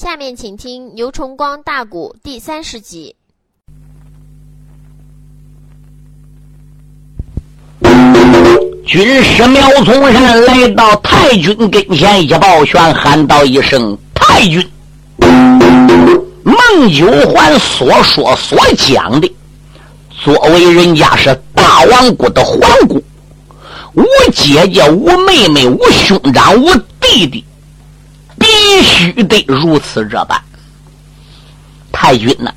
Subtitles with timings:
[0.00, 3.14] 下面请听牛崇光大鼓第三十集。
[8.86, 14.66] 军师苗从山来到太君跟前，一抱拳，喊道一声：“太君！”
[15.20, 19.30] 孟九环所说所讲的，
[20.24, 22.58] 作为人家是大王国的皇
[22.88, 23.04] 姑，
[23.92, 27.44] 我姐姐、我妹妹、我兄长、我弟弟，
[28.50, 30.40] 必须得如此这般。
[31.92, 32.52] 太君呐，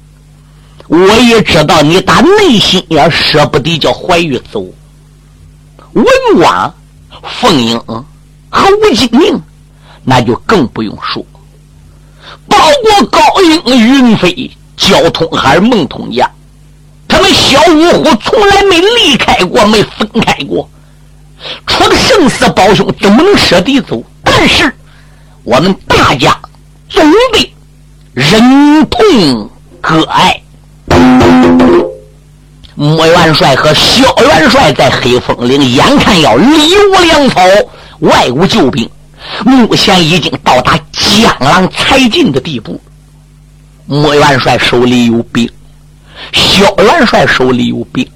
[0.88, 4.66] 我也知道你打内心也舍不得叫怀玉走。
[5.94, 6.06] 文
[6.38, 6.74] 王、
[7.40, 8.06] 凤英和
[8.82, 9.42] 吴金明，
[10.04, 11.26] 那就更不用说。
[12.48, 16.30] 包括高英、云飞、交通还是孟通家，
[17.08, 20.68] 他们小五虎从来没离开过，没分开过。
[21.68, 24.02] 除了生死胞兄，怎么能舍得走？
[24.24, 24.74] 但是
[25.44, 26.38] 我们大家
[26.90, 27.54] 总得
[28.14, 29.50] 忍痛
[29.82, 30.42] 割爱。
[32.76, 36.48] 穆元帅和萧元帅在黑风岭，眼看要力
[36.92, 37.42] 无粮草，
[38.00, 38.90] 外无救兵，
[39.46, 42.82] 目前已经到达江郎才尽的地步。
[43.86, 45.50] 穆元帅手里有兵，
[46.32, 48.08] 萧元帅手里有兵，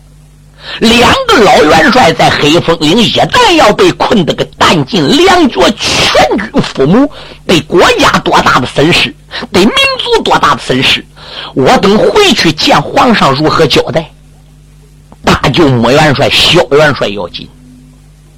[0.80, 7.09] 两个老元帅在黑风岭，一旦要被困得个弹尽粮绝，全军覆没，
[7.45, 9.14] 对国家多大的损失，
[9.52, 11.05] 对民族多大的损失，
[11.53, 14.11] 我等回去见皇上如何交代？
[15.23, 17.47] 大舅母元帅、小元帅要紧，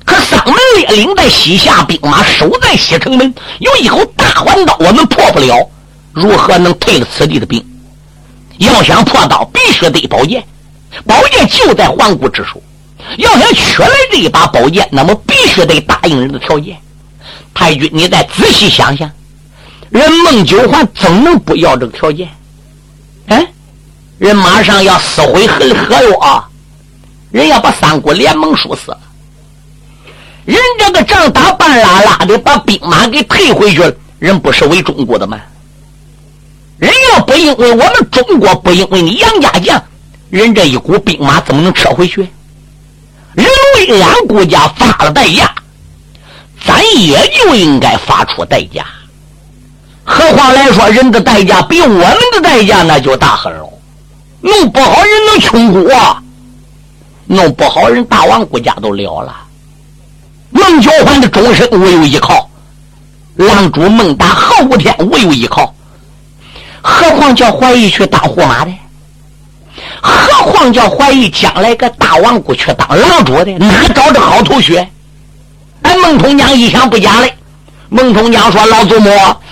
[0.06, 5.70] 可丧门列领在西夏，兵马守在西城门，有一口大环刀，我们破不了，
[6.14, 7.64] 如何能退了此地的兵？
[8.58, 10.44] 要想破刀，必须得宝剑，
[11.06, 12.62] 宝剑就在皇姑之手。
[13.18, 16.78] 要想取来这一把宝剑，那么必须得答应人的条件。
[17.54, 19.10] 太君，你再仔细想想，
[19.90, 22.30] 人孟九环怎能不要这个条件？
[23.28, 23.46] 哎，
[24.18, 26.50] 人马上要撕毁河河哟啊！
[27.32, 29.00] 人要把三国联盟输死了，
[30.46, 33.94] 人这个仗打半拉拉的，把兵马给退回去了。
[34.18, 35.40] 人不是为中国的吗？
[36.78, 39.84] 人要不因为我们中国，不因为你杨家将，
[40.30, 42.28] 人这一股兵马怎么能撤回去？
[43.34, 43.46] 人
[43.76, 45.54] 为俺国家发了代价，
[46.66, 48.86] 咱也就应该发出代价。
[50.04, 53.70] 何况来说，人的代价比我们的代价那就大很了。
[54.42, 56.22] 弄不好人能穷苦啊！
[57.28, 59.36] 弄不好，人大王国家都了了。
[60.50, 62.50] 孟九环的终身无有依靠，
[63.36, 65.74] 狼主孟达、何无天无有依靠，
[66.82, 68.72] 何况叫怀疑去当驸马的？
[70.02, 73.52] 何况叫怀疑将来个大王国去当狼主的？
[73.60, 74.78] 哪找着好头绪？
[75.82, 77.34] 哎，孟通江一想不假嘞。
[77.90, 79.10] 孟通江说：“老祖母，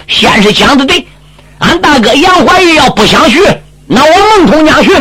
[0.08, 1.08] 先是讲的对，
[1.60, 3.42] 俺大哥杨怀玉要不想去，
[3.88, 4.92] 那我孟通江去，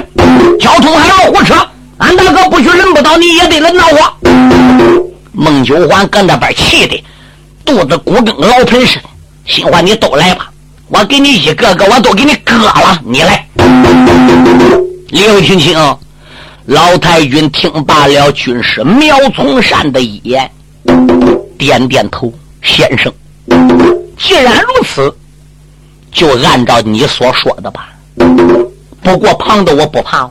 [0.59, 1.55] 交通还要胡车。”
[1.99, 4.17] 俺大哥不去轮不到，你也得轮到我。
[5.33, 7.05] 孟九环搁那边气的
[7.65, 9.05] 肚子鼓跟老盆似的，
[9.47, 10.51] 心话你都来吧，
[10.89, 13.47] 我给你一个个我都给你割了，你来。
[15.09, 15.79] 李位听清，
[16.65, 20.51] 老太君听罢了军师苗从山的一言，
[21.57, 23.13] 点点头，先生，
[24.19, 25.17] 既然如此，
[26.11, 27.91] 就按照你所说的吧。
[29.01, 30.29] 不过旁的我不怕。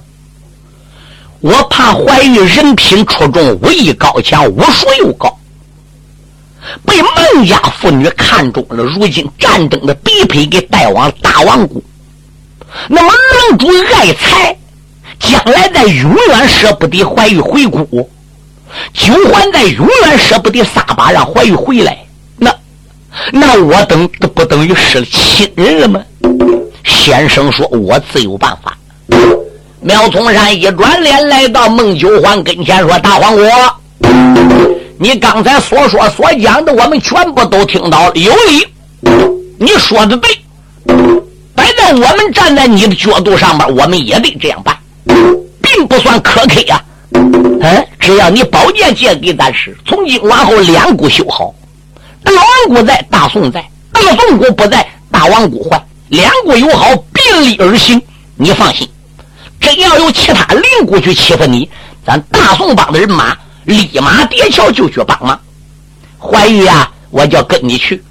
[1.39, 5.37] 我怕怀玉人品出众，武艺高强，武术又高，
[6.83, 8.83] 被孟家妇女看中了。
[8.83, 11.81] 如今战争的必配给带往大王国，
[12.89, 14.57] 那么狼主爱财，
[15.19, 17.85] 将来再永远舍不得怀玉回国，
[18.93, 21.97] 九环再永远舍不得撒把让怀玉回来，
[22.37, 22.53] 那
[23.31, 26.01] 那我等不等于失了亲人了吗？
[26.83, 28.77] 先生说，我自有办法。
[29.81, 33.45] 苗从山一转脸来到孟九环跟前说：“大黄国，
[34.97, 38.67] 你刚才所说所讲的，我们全部都听到了，有理。
[39.57, 40.29] 你说的对，
[41.55, 44.75] 摆在我们站在你的角度上边，我们也得这样办，
[45.05, 46.83] 并不算苛刻呀。
[47.13, 51.53] 嗯，只要你宝剑借给咱使，从今往后两股修好，
[52.23, 53.61] 大王国在，大宋在；
[53.91, 58.01] 大宋国不在，大王国坏，两股友好并力而行。
[58.35, 58.87] 你放心。”
[59.57, 61.67] 真要有其他邻国去欺负你，
[62.05, 65.39] 咱大宋帮的人马立马叠桥就去帮忙。
[66.19, 68.03] 怀玉啊，我就跟你去。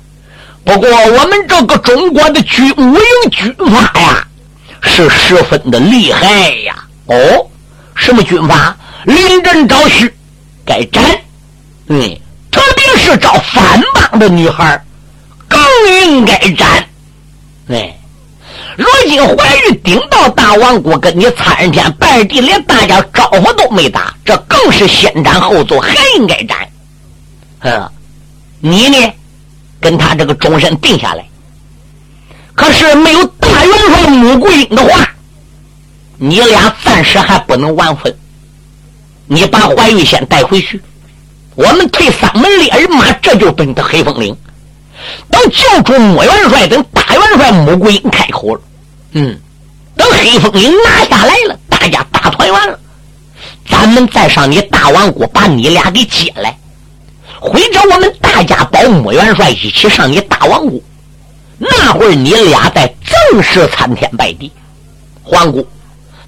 [0.64, 4.26] 不过我们这个中国的军武营军法呀，
[4.82, 6.83] 是十分的厉害呀。
[7.06, 7.50] 哦，
[7.94, 8.76] 什么军法？
[9.04, 10.10] 临阵招婿，
[10.64, 11.04] 该斩。
[11.88, 12.18] 嗯，
[12.50, 14.82] 特别是招反帮的女孩，
[15.46, 15.60] 更
[16.02, 16.88] 应该斩。
[17.68, 17.94] 哎，
[19.06, 26.58] 今怀玉顶到大王国，跟你参天拜地，连大家招呼都没打，这更是先斩后奏，还应该斩。
[27.60, 27.92] 呃，
[28.60, 29.12] 你呢，
[29.80, 31.24] 跟他这个终身定下来。
[32.54, 35.13] 可是没有大元帅穆桂英的话，
[36.16, 38.14] 你俩暂时还不能完婚。
[39.26, 40.80] 你把怀玉先带回去，
[41.54, 44.36] 我们退三门猎人马，这就奔到黑风岭。
[45.30, 48.60] 等救出穆元帅，等大元帅穆桂英开口了，
[49.12, 49.38] 嗯，
[49.96, 52.78] 等黑风岭拿下来了，大家大团圆了，
[53.68, 56.56] 咱们再上你大王国把你俩给接来，
[57.40, 60.80] 或者我们大家保穆元帅一起上你大王国，
[61.58, 64.50] 那会儿你俩在正式参天拜地。
[65.22, 65.66] 皇姑，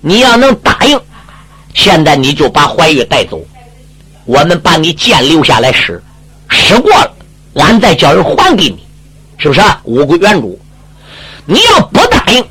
[0.01, 1.01] 你要能答应，
[1.75, 3.41] 现在你就把怀玉带走，
[4.25, 6.03] 我们把你剑留下来使，
[6.49, 7.13] 使过了。
[7.55, 8.87] 俺再叫人还给你，
[9.39, 9.61] 是不是？
[9.61, 10.59] 啊五贵原主，
[11.47, 12.45] 你要不答应，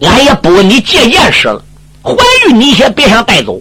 [0.00, 1.62] 俺也不问你借剑使了。
[2.02, 2.14] 怀
[2.48, 3.60] 玉，你先别想带走，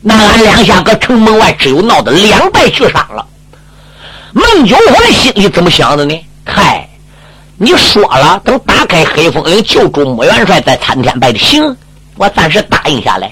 [0.00, 3.24] 那俺两下搁城门外只有闹得两败俱伤了。
[4.32, 6.26] 孟九环心里怎么想的呢？
[6.44, 6.88] 嗨，
[7.56, 11.38] 你说了，等打开黑风岭救助穆元帅，再参天拜的。
[11.38, 11.76] 行，
[12.16, 13.30] 我暂时答应下来。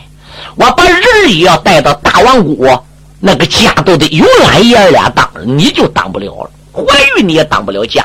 [0.56, 2.67] 我把人也要带到大王谷，
[3.20, 6.50] 那个家都得由俺爷俩当，你就当不了了。
[6.73, 6.82] 怀
[7.17, 8.05] 玉你也当不了家，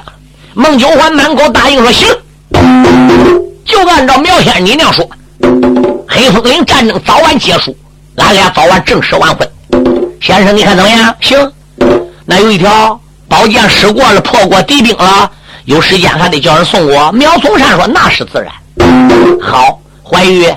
[0.54, 2.08] 孟九环满口答应说行，
[3.66, 5.10] 就按照苗先生你那样说，
[6.08, 7.76] 黑风岭战争早晚结束，
[8.18, 9.50] 俺俩早晚正式完婚。
[10.22, 11.16] 先生你看怎么样？
[11.22, 11.52] 行，
[12.26, 15.30] 那有一条，宝剑使过了，破过敌兵了，
[15.66, 17.12] 有时间还得叫人送我。
[17.12, 18.52] 苗从山说那是自然。
[19.42, 20.54] 好，怀玉，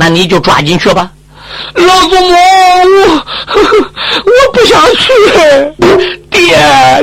[0.00, 1.10] 那你就抓紧去吧。
[1.74, 2.34] 老祖母，
[3.04, 3.60] 我
[4.24, 5.06] 我不想去。
[6.30, 6.56] 爹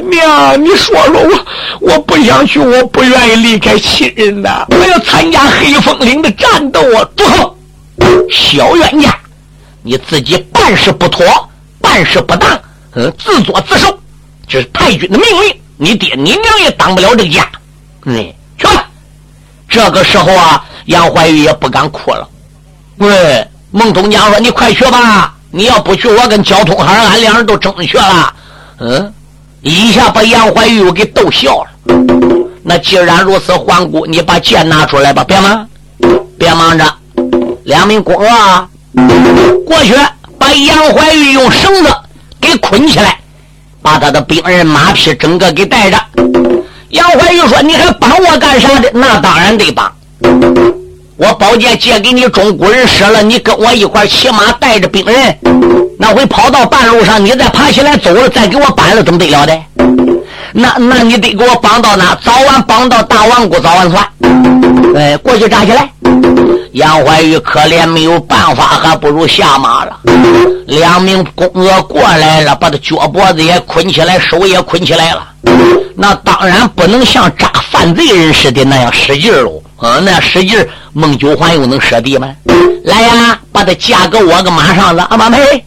[0.10, 1.46] 娘，你说说我，
[1.80, 4.66] 我不想去，我不愿意离开亲人呐。
[4.70, 7.08] 我要参加黑风岭的战斗啊！
[7.16, 7.56] 住口，
[8.32, 9.16] 小冤家，
[9.84, 11.24] 你自己办事不妥，
[11.80, 12.60] 办事不当，
[12.96, 13.96] 嗯，自作自受。
[14.48, 17.48] 这是太君的命令，你爹你娘也当不了这个家。
[18.06, 18.90] 嗯，去吧。
[19.70, 22.28] 这个时候啊，杨怀玉也不敢哭了。
[22.98, 28.34] 喂，孟东江说：“你快去吧，你要不去，我跟焦通海俺两人都争去了。”
[28.80, 29.14] 嗯。
[29.62, 31.70] 一下把杨怀玉给逗笑了。
[32.64, 35.68] 那既然如此，皇姑，你把剑拿出来吧，别忙，
[36.38, 36.86] 别忙着。
[37.64, 38.70] 两名宫娥
[39.66, 39.94] 过去
[40.38, 41.94] 把杨怀玉用绳子
[42.40, 43.20] 给捆起来，
[43.82, 45.98] 把他的兵人马匹整个给带着。
[46.90, 48.90] 杨怀玉说：“你还绑我干啥的？
[48.94, 49.92] 那当然得绑。
[51.18, 55.38] 我宝剑借给你中国人使了，你跟我一块骑马带着兵人。”
[56.00, 59.60] 那回跑到半路上，你再爬起来走了，再给我搬了，怎么得了的？
[60.54, 62.16] 那那你得给我绑到哪？
[62.24, 64.08] 早晚绑到大王谷，早晚算。
[64.96, 65.90] 哎，过去扎起来。
[66.74, 70.00] 杨怀玉可怜，没有办法，还不如下马了。
[70.68, 75.28] 两名公娥过来了，把他脚脖子也捆起来，手也捆起来了。
[75.96, 79.64] 那当然不能像扎犯罪人似的那样使劲喽。
[79.78, 80.58] 啊，那使劲，
[80.94, 82.28] 孟九环又能舍地吗？
[82.84, 85.64] 来呀，把她嫁给我个马上子，阿妈呸！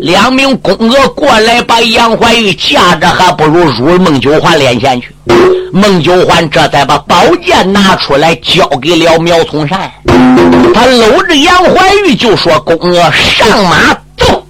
[0.00, 5.08] 两名公娥过来，把杨怀玉架着，还不如入孟九环脸前去。
[5.70, 9.90] 孟九环这才把宝剑拿出来，交给了苗从善。
[10.74, 14.46] 他搂着杨怀玉就说：“公娥上马走。”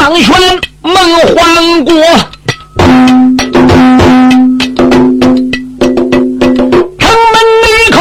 [0.00, 0.28] 文武的双全
[0.82, 0.94] 孟
[1.36, 1.92] 皇国，
[6.98, 7.98] 城门内口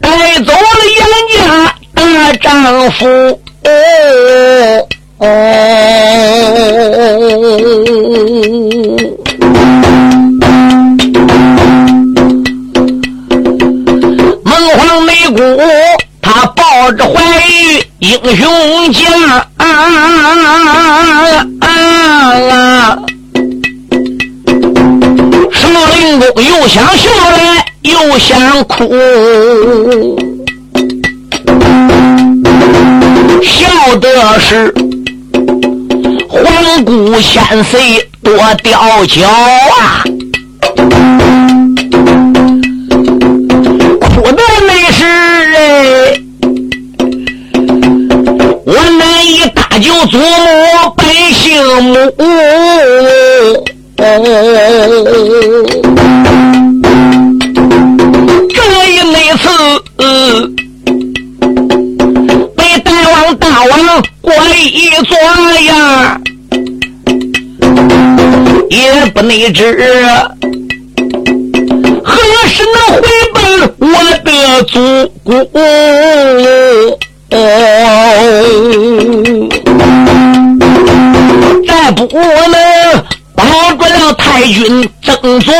[0.00, 0.08] 带
[0.44, 0.68] 走了
[0.98, 1.02] 杨
[1.36, 1.36] 家
[1.94, 2.00] 大
[2.40, 3.00] 丈夫。
[5.18, 5.22] 哦
[14.42, 15.38] 孟皇美姑，
[16.22, 17.12] 他抱着怀
[17.48, 17.84] 玉。
[18.00, 19.46] 英雄将，
[26.66, 28.88] 想笑来又想哭，
[33.42, 34.74] 笑的是
[36.28, 40.02] 皇姑千岁多吊脚啊，
[69.36, 69.64] 也不内知
[72.04, 72.14] 何
[72.46, 73.02] 时能回
[73.34, 73.42] 奔
[73.80, 73.86] 我
[74.22, 74.30] 的
[74.64, 74.72] 祖
[75.24, 75.32] 国。
[81.66, 82.54] 再不能
[83.34, 83.44] 保
[83.76, 85.52] 住了太君曾祖母，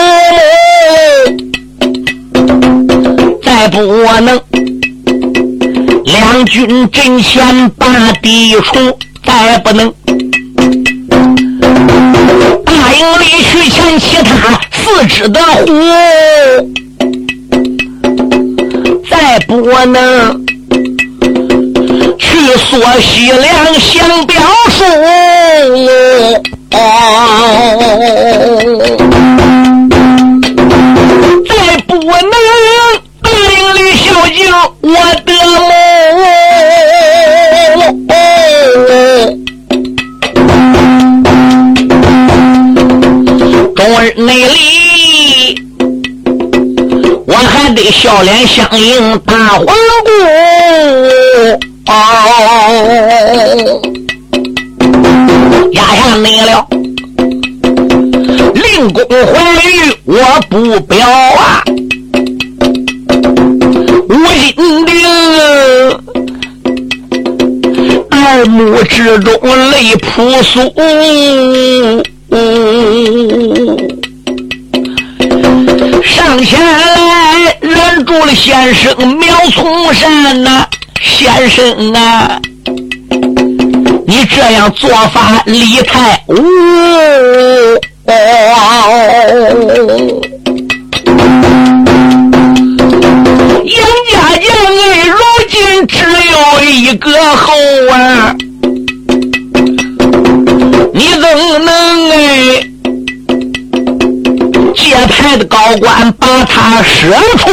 [3.43, 3.83] 再不
[4.21, 4.41] 能。
[6.05, 8.97] 两军阵前把敌除，
[19.37, 20.47] 再不能
[22.17, 23.43] 去索西凉
[23.81, 24.85] 降表书，
[31.49, 31.53] 再
[31.89, 32.15] 不能
[33.21, 34.39] 大营里孝敬
[34.83, 34.89] 我
[35.27, 35.67] 的母。
[43.75, 44.55] 中日内里，
[47.91, 50.11] 笑脸相迎大皇姑。
[55.73, 56.67] 压下你了，
[58.55, 59.71] 令公怀玉
[60.05, 61.63] 我不表啊，
[64.09, 64.93] 无心的
[68.11, 69.33] 二目之中
[69.71, 70.73] 泪扑簌。
[76.03, 76.59] 上前
[78.15, 80.65] 住了先生苗从山呐，
[81.03, 82.41] 先生啊，
[84.07, 86.37] 你这样做法理太污。
[93.65, 93.77] 杨
[94.13, 94.47] 家将
[94.79, 95.19] 哎，如
[95.51, 95.99] 今只
[96.31, 97.53] 有一个后
[97.91, 98.37] 啊。
[100.95, 101.21] 你怎
[101.65, 102.15] 能哎？
[104.75, 107.49] 界牌的高官把他舍出？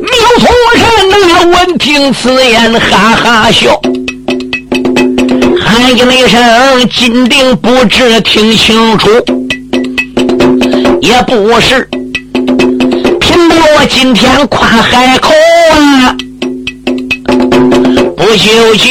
[0.00, 0.46] 苗从
[0.78, 1.14] 山那
[1.46, 3.80] 闻听此言，哈哈笑，
[5.60, 9.08] 喊一声：“金定不知听清楚，
[11.00, 11.88] 也不是
[13.20, 15.32] 凭着我今天夸海口
[15.72, 16.16] 啊。”
[18.16, 18.88] 不久就，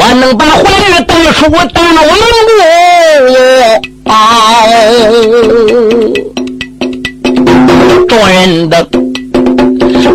[0.00, 2.08] 我能把怀玉带出大王
[2.46, 2.62] 国。
[8.08, 8.86] 众人的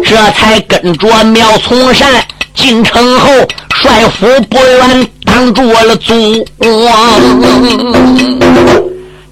[0.06, 2.10] 这才跟着苗从善
[2.56, 3.30] 进城后，
[3.76, 6.14] 帅府不远挡住了祖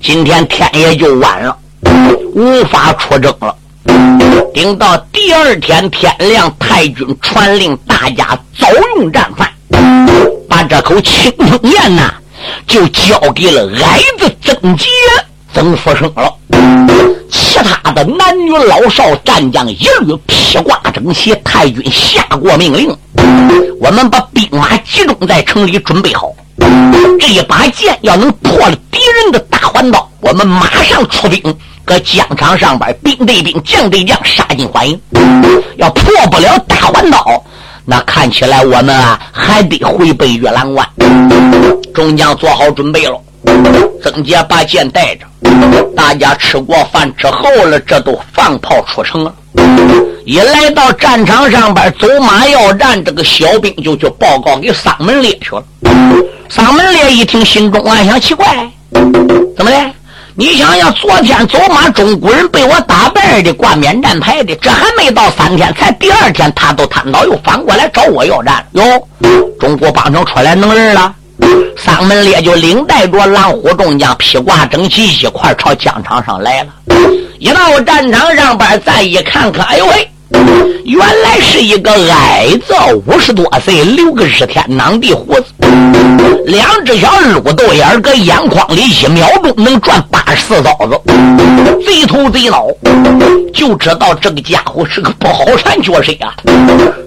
[0.01, 1.57] 今天天也就晚了，
[2.35, 3.55] 无法出征了。
[4.53, 8.67] 等到第二天天亮，太君传令大家早
[8.97, 9.49] 用战饭，
[10.51, 12.13] 把这口清风宴呐，
[12.67, 14.85] 就交给了矮子曾杰、
[15.53, 16.35] 曾福生了。
[17.31, 21.33] 其他的男女老少战将一律披挂整齐。
[21.35, 22.93] 太君下过命令，
[23.79, 26.29] 我们把兵马集中在城里，准备好。
[27.17, 31.41] 这一把剑要能破了敌人的大环刀，我们马上出兵。
[31.85, 34.99] 搁疆场上边，兵对兵，将对将，杀进欢迎。
[35.77, 37.43] 要破不了大环刀，
[37.85, 40.87] 那看起来我们啊还得回北月兰关。
[41.93, 43.19] 众将做好准备了，
[44.01, 45.25] 曾杰把剑带着，
[45.95, 49.33] 大家吃过饭之后了，这都放炮出城了。
[50.23, 55.63] 一来到战场上边，走马要战，这个小兵就去报告给丧门烈去了。
[56.47, 58.71] 丧门烈一听，心中暗想：奇怪，
[59.57, 59.77] 怎么的？
[60.35, 68.65] 你想想，昨天走马中国人被我打败的，挂免战牌的，这还没到三天，才第二天，他都瘫倒，又反过来找我要战。
[68.71, 68.81] 哟，
[69.59, 71.13] 中国帮城出来能人了。
[71.77, 76.69] 三门烈就领带着狼虎众将，披挂整齐，一块朝疆场上来了。
[77.39, 80.09] 一到战场上边，再一看看，哎呦喂！
[80.83, 82.73] 原来是一个矮子，
[83.05, 85.45] 五十多岁，留个日天囊地胡子，
[86.45, 90.99] 两只小鹿豆眼搁眼眶里，一秒钟能转八十四刀子，
[91.85, 92.67] 贼头贼脑，
[93.53, 96.33] 就知道这个家伙是个不好缠角色啊！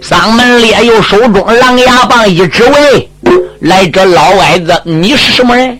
[0.03, 3.09] 嗓门烈，又手中狼牙棒一指，喂，
[3.61, 5.79] 来这老矮子，你是什么人？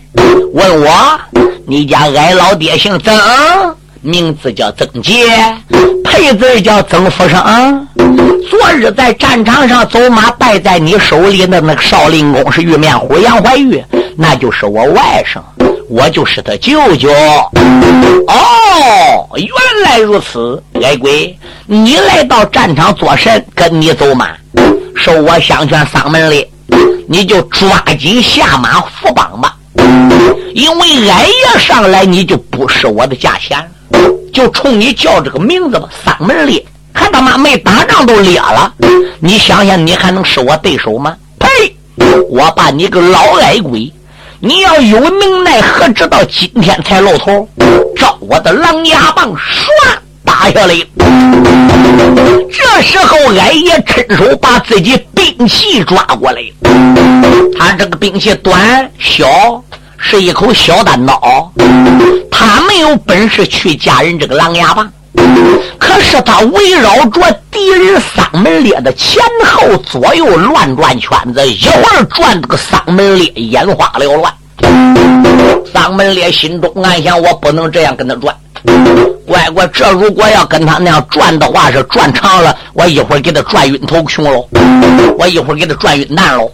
[0.53, 1.19] 问我，
[1.65, 3.13] 你家矮老爹姓曾。
[4.05, 5.25] 名字叫曾杰，
[6.03, 7.87] 配字叫曾福生。
[8.47, 13.83] 昨日在战场上走马败在你手里的那个少林公是玉面虎杨怀玉，
[14.15, 15.39] 那就是我外甥。
[15.89, 17.09] 我就是他舅舅。
[18.27, 21.35] 哦，原来如此，矮鬼，
[21.65, 23.43] 你来到战场做甚？
[23.55, 24.27] 跟你走马？
[24.95, 26.47] 受我相劝，丧门里，
[27.07, 29.57] 你就抓紧下马扶绑吧。
[30.53, 33.59] 因为俺爷上来，你就不是我的价钱，
[34.33, 36.65] 就冲你叫这个名字吧，嗓门裂。
[36.93, 38.73] 看他妈没打仗都裂了，
[39.19, 41.15] 你想想，你还能是我对手吗？
[41.39, 41.75] 呸！
[42.29, 43.91] 我把你个老矮鬼！
[44.39, 47.47] 你要有能耐，何直到今天才露头？
[47.97, 49.69] 照我的狼牙棒，唰
[50.23, 50.75] 打下来。
[52.51, 56.41] 这时候，矮爷伸手把自己兵器抓过来。
[57.57, 59.63] 他这个兵器短小，
[60.07, 61.51] 是一口小单刀。
[62.29, 64.87] 他没有本事去架人这个狼牙棒，
[65.79, 74.31] 可是他围绕着敌人嗓门烈的前后左右乱转圈子，一会儿转这个嗓门烈眼花缭乱。
[75.73, 78.35] 丧门烈心中暗想：我不能这样跟他转。
[79.27, 84.47] 乖乖，这如果要跟他那样转的话，是转长了，我一会儿给他转晕头穷喽，
[85.17, 86.49] 我一会儿给他转晕蛋喽。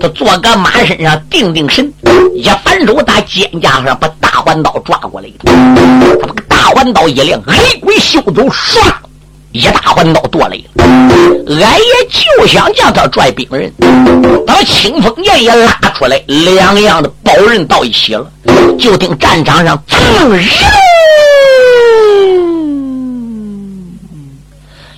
[0.00, 1.90] 他坐个马身上定定神，
[2.34, 8.80] 一反手打肩胛上把大环刀抓过来，他把个大环刀一亮，黑鬼袖走，唰，
[9.56, 10.62] 一大环刀剁来了。
[11.48, 13.72] 俺也就想叫他拽兵人，
[14.46, 18.30] 把清风剑也拉出来，两样的宝刃到一起了，
[18.78, 19.96] 就听战场上噌。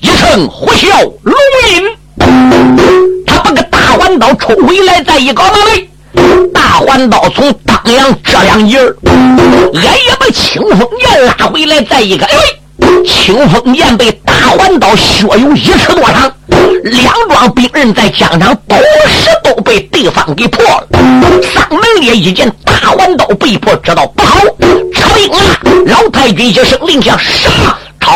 [0.00, 0.88] 一声呼啸
[1.22, 1.36] 龙
[1.70, 1.84] 吟，
[3.24, 5.88] 他把个大环刀抽回来，再一搞马尾，
[6.52, 12.36] 大环刀从当阳这两截儿，俺也把清风剑拉回来，再一个，哎，
[13.06, 16.32] 清风剑被大环刀削有一尺多长，
[16.84, 20.86] 两桩兵刃在疆场同时都被对方给破了。
[21.42, 24.40] 上门烈一见大环刀被破，知道不好，
[24.94, 25.38] 撤兵了。
[25.86, 27.50] 老太君一声令下，杀！
[28.00, 28.12] 朝，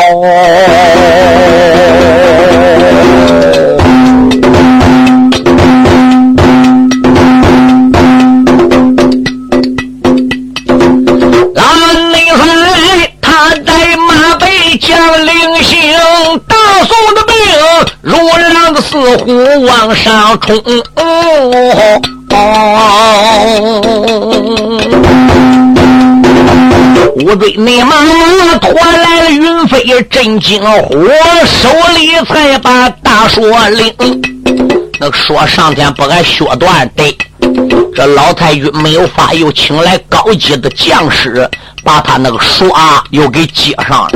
[14.77, 15.79] 将领行，
[16.47, 16.55] 大
[16.85, 17.35] 宋的兵
[18.01, 18.15] 如
[18.53, 20.57] 狼似虎往上冲。
[27.15, 27.95] 乌堆内马
[28.59, 30.89] 拖来了云飞震惊火，
[31.45, 33.93] 手里才把大锁领。
[34.99, 37.17] 那个说上天不敢削断的，
[37.95, 41.49] 这老太君没有法，又请来高级的将士，
[41.83, 42.69] 把他那个锁
[43.11, 44.09] 又给接上了。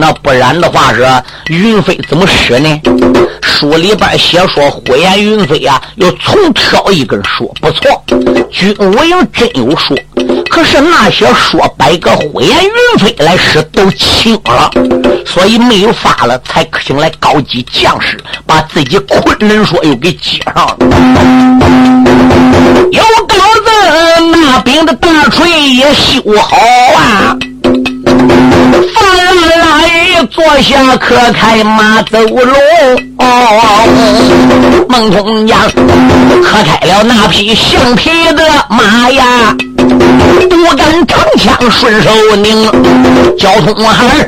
[0.00, 1.04] 那不然的话是
[1.48, 2.80] 云飞怎么使呢？
[3.42, 8.04] 书里边写说火焰云飞呀，又重挑一根说，不错，
[8.48, 9.98] 军武营真有说。
[10.48, 14.70] 可是那些说摆个火焰云飞来使都轻了，
[15.26, 20.76] 所以没有法了，才请来高级将士，把自己昆仑说又给接上了。
[22.92, 23.34] 有高
[23.64, 23.70] 子
[24.32, 26.56] 那柄的大锤也修好
[26.96, 27.36] 啊。
[28.94, 32.54] 放任拉鱼坐下，可开马走龙。
[34.88, 35.58] 孟通江
[36.42, 39.54] 可开了那匹橡皮的马呀，
[40.48, 42.68] 不敢长枪顺手拧。
[43.38, 44.24] 交通孩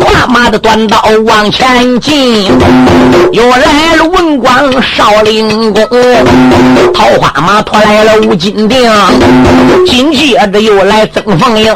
[0.00, 2.44] 跨马的短刀往前进，
[3.32, 5.88] 又来了文官少林公，
[6.92, 8.88] 桃花马拖来了吴金定，
[9.86, 11.74] 紧接着又来曾凤英，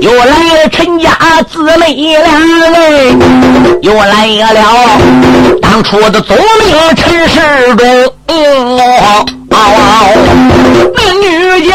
[0.00, 0.39] 又来。
[0.72, 1.10] 陈家
[1.52, 2.26] 姊妹两
[2.72, 3.16] 位
[3.82, 4.58] 又来了，
[5.60, 7.40] 当初的总兵陈世
[7.76, 7.86] 忠，
[10.94, 11.24] 那女
[11.68, 11.72] 将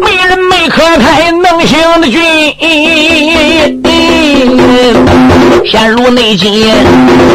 [0.00, 2.20] 没人没可开能行的军，
[5.70, 6.76] 陷入内奸，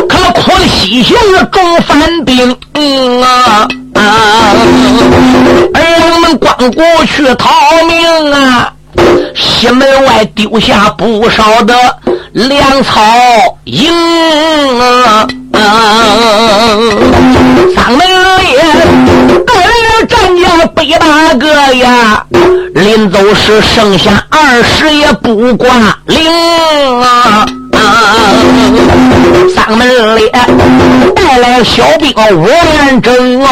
[0.10, 1.16] 可苦了西行
[1.52, 2.58] 众反兵
[3.22, 3.68] 啊！
[5.74, 7.48] 儿郎们光顾去逃
[7.88, 8.74] 命啊！
[9.36, 11.76] 西门外丢下不少的
[12.34, 13.02] 粮草
[13.66, 13.92] 营
[14.80, 15.28] 啊！
[17.76, 18.00] 三门
[18.52, 18.58] 也
[19.46, 22.26] 带来了战将北大哥呀，
[22.76, 25.68] 临走时剩下二十也不挂
[26.06, 27.46] 零啊！
[29.54, 30.30] 三门里
[31.16, 33.48] 带来小兵五万整哦，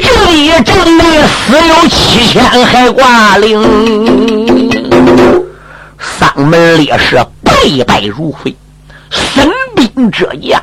[0.00, 3.62] 这一阵内死有七千还挂零。
[5.98, 7.52] 丧门烈士败
[7.86, 8.54] 败如灰，
[9.10, 10.62] 身兵这样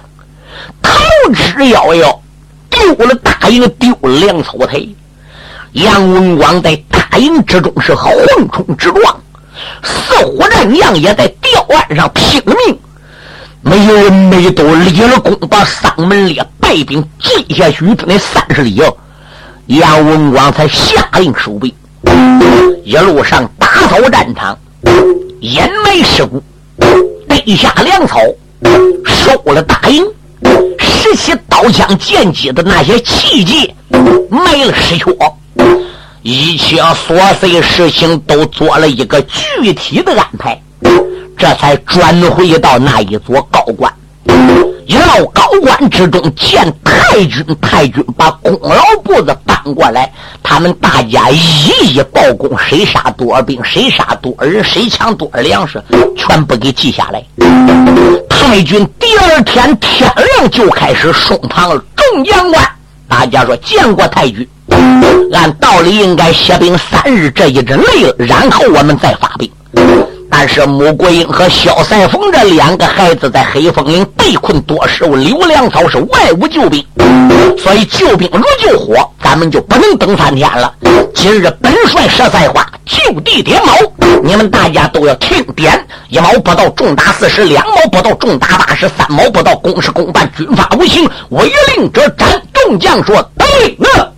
[0.82, 0.92] 逃
[1.34, 2.20] 之夭夭，
[2.70, 4.82] 丢了大营，丢了粮草台。
[5.74, 8.14] 杨文广在大营之中是横
[8.52, 9.20] 冲直撞，
[9.84, 12.80] 似虎战将也在吊岸上拼命。
[13.76, 18.96] 没有人没都立了功，把丧门列败兵追下去之内三十里哦。
[19.66, 21.70] 杨文广才下令收兵，
[22.86, 24.58] 一路上打扫战场，
[25.42, 26.42] 掩埋尸骨，
[27.28, 28.18] 备下粮草，
[29.04, 30.06] 收了大营，
[30.80, 33.70] 拾起刀枪剑戟的那些器械，
[34.30, 35.14] 埋了尸壳，
[36.22, 40.62] 一切琐碎事情都做了一个具体的安排。
[41.38, 43.92] 这才转回到那一座高官，
[44.86, 55.84] 一到高官之中见太君，太君把功劳簿子搬过来，他们大家一一报功，谁杀多少兵，谁杀多少人，谁抢多少粮食，
[56.16, 57.24] 全部给记下来。
[58.30, 62.64] 太君第二天天亮就开始送堂众将官，
[63.10, 64.48] 大家说见过太君，
[65.34, 69.52] 按道理应该歇兵三日，这一阵累了，然后我们再发兵。
[70.38, 76.86] 但是穆桂英和萧赛凤这两个孩子在黑风岭被困多时，刘粮草是外无救兵，
[77.58, 80.74] 所以救兵如救火，咱们就不能等三天了。
[81.14, 83.72] 今日本帅说赛话，就地点卯，
[84.22, 91.10] 你们大家都要听点：一毛不到，重打四十；两毛不到，重打八十；三毛不到，公事公办，军法无情。
[91.30, 92.42] 违令者斩。
[92.54, 94.12] 众将说：对了。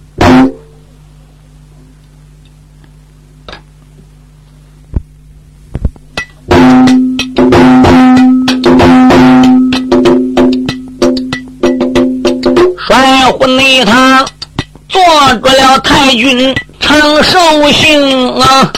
[13.56, 14.28] 内堂
[14.90, 15.02] 坐
[15.42, 17.40] 着了太君长寿
[17.72, 18.70] 星啊，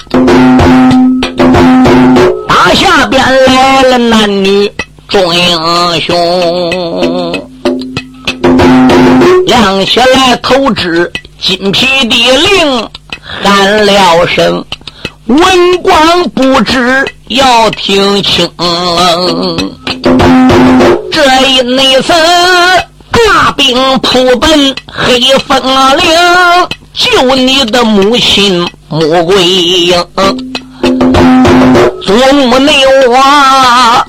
[2.48, 4.72] 大下边来了男女
[5.08, 7.50] 众英雄，
[9.48, 12.88] 亮起来头枝金皮的令
[13.22, 14.64] 喊了声。
[15.26, 18.50] 文官不知要听清，
[21.12, 22.14] 这一内次
[23.28, 25.60] 大兵扑奔黑风
[25.98, 26.06] 岭，
[26.94, 30.06] 救你的母亲穆桂英。
[32.02, 32.74] 祖母内
[33.08, 34.06] 我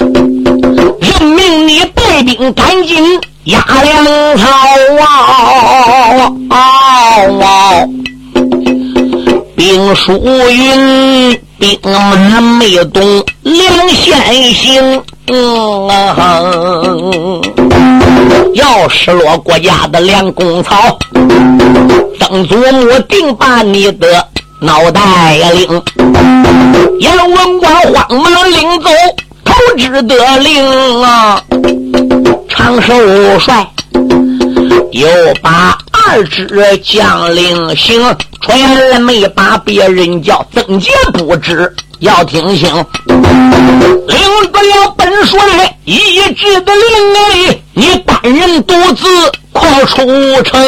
[1.00, 4.04] 任命你带兵赶紧压粮
[4.38, 4.48] 草
[6.50, 7.84] 啊！
[9.56, 10.12] 兵书
[10.50, 13.02] 云，兵门没动，
[13.42, 15.02] 粮先行。
[15.32, 16.16] 嗯啊
[18.54, 20.98] 要失落国家的粮公草，
[22.18, 24.26] 曾祖母定把你的
[24.60, 25.82] 脑袋领。
[26.98, 28.90] 杨文广慌忙领走
[29.44, 31.40] 头旨得令啊，
[32.48, 32.92] 长寿
[33.38, 33.64] 帅
[34.90, 35.08] 又
[35.40, 35.78] 把。
[36.12, 36.44] 二支
[36.82, 42.68] 将领行，传来没把别人叫，曾杰不知要听清。
[43.06, 44.18] 领
[44.50, 45.38] 不了本帅
[45.84, 49.06] 一支的令，你单人独自
[49.52, 50.60] 快出城。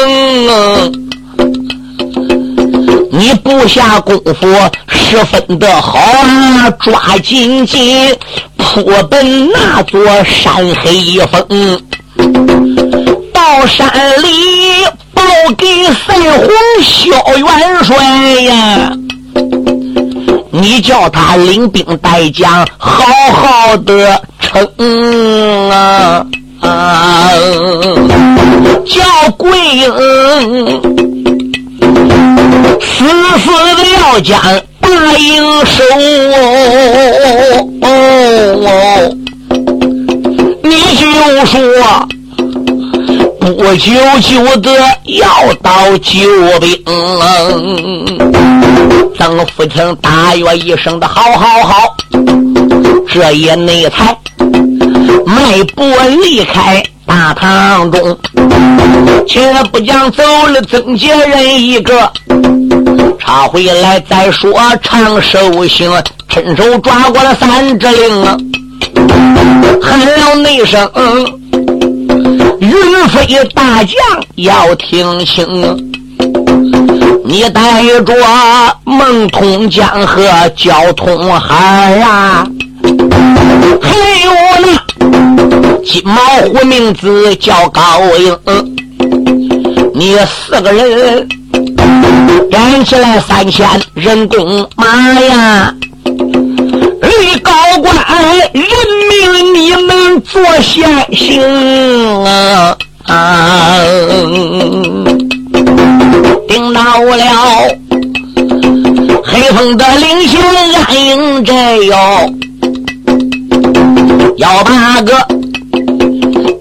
[3.11, 4.47] 你不下功夫
[4.87, 8.15] 十分的好啊，抓紧紧
[8.55, 11.81] 扑奔那座山黑峰，
[13.33, 14.87] 到山里。
[15.23, 15.65] 报给
[16.05, 16.47] 三皇
[16.81, 17.47] 萧元
[17.83, 17.95] 帅
[18.43, 18.91] 呀！
[20.51, 24.67] 你叫他领兵带将，好好的称
[25.71, 26.25] 啊！
[28.85, 29.01] 叫
[29.37, 29.89] 桂英
[32.81, 33.05] 死
[33.39, 34.39] 死的要将
[34.81, 35.83] 大营收。
[40.63, 41.01] 你就
[41.45, 41.57] 说。
[43.43, 44.71] 不久就得
[45.03, 46.81] 要到救兵，
[49.17, 51.95] 曾福清大约一声的好好好，
[53.11, 54.17] 这也内才
[55.25, 55.83] 迈步
[56.21, 58.17] 离开大堂中，
[59.27, 62.09] 且不讲走了曾杰人一个，
[63.19, 65.91] 查回来再说长寿星
[66.29, 68.23] 伸手抓过了三支令，
[69.81, 70.89] 喊了那声。
[72.63, 73.93] 云飞大将
[74.35, 75.45] 要听清，
[77.25, 78.15] 你带着
[78.85, 80.23] 孟通江和
[80.55, 82.47] 交通海啊，
[83.81, 83.89] 还
[84.23, 86.15] 有那金毛
[86.47, 87.81] 虎名字叫高
[88.17, 88.33] 英，
[89.93, 91.27] 你四个人
[92.49, 95.75] 赶起来三千人工马呀！
[97.81, 97.95] 官，
[98.53, 98.63] 任
[99.09, 100.83] 命你们做先
[101.13, 101.41] 行
[102.25, 102.75] 啊！
[103.05, 103.75] 啊
[106.47, 107.25] 定到了
[109.25, 110.39] 黑风的领袖
[110.87, 111.95] 安营寨哟，
[114.37, 115.13] 要把个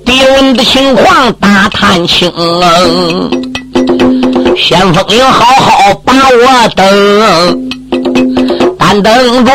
[0.05, 2.33] 敌人的情况打探清。
[4.57, 7.72] 先锋营好好把我等。
[9.01, 9.53] 等着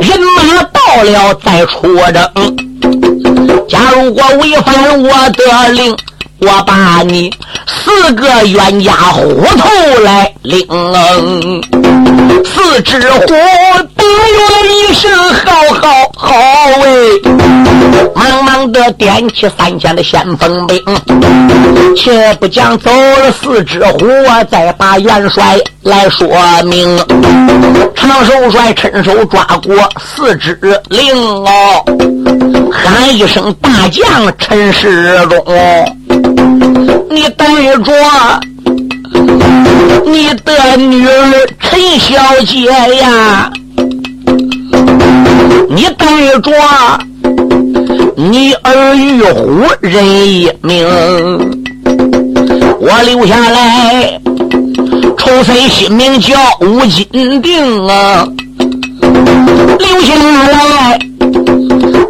[0.00, 2.56] 人马到了再出征。
[3.68, 5.96] 假如我违反我的令，
[6.40, 7.32] 我把你
[7.66, 9.68] 四个冤家虎头
[10.02, 10.66] 来领。
[12.44, 13.26] 四只虎
[14.14, 14.38] 大约
[14.70, 15.10] 一声
[15.44, 15.82] 好好
[16.16, 16.32] 好
[16.82, 17.20] 喂，
[18.14, 20.80] 忙忙的点起三千的先锋兵。
[21.96, 24.06] 且不讲走了四只虎，
[24.48, 26.28] 再把元帅来说
[26.64, 26.96] 明。
[27.96, 30.56] 长手帅趁手抓过四只
[30.90, 31.84] 灵哦，
[32.72, 35.44] 喊一声大将陈世忠，
[37.10, 37.46] 你带
[37.82, 38.40] 着
[40.06, 42.14] 你的女儿陈小
[42.46, 42.66] 姐
[43.00, 43.50] 呀，
[45.68, 46.06] 你带
[46.40, 46.52] 着
[48.16, 50.86] 你儿玉虎人一名，
[52.80, 54.20] 我留下来，
[55.18, 58.26] 抽身新名叫吴金定啊，
[59.78, 60.98] 留下来，